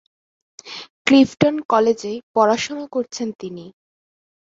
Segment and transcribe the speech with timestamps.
[1.07, 3.65] Clifton কলেজে পড়াশোনা করেছেন তিনি।